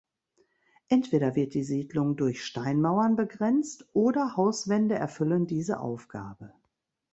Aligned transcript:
Entweder 0.87 1.35
wird 1.35 1.53
die 1.53 1.61
Siedlung 1.63 2.15
durch 2.15 2.43
Steinmauern 2.43 3.15
begrenzt, 3.15 3.87
oder 3.93 4.35
Hauswände 4.35 4.95
erfüllen 4.95 5.45
diese 5.45 5.79
Aufgabe. 5.79 6.55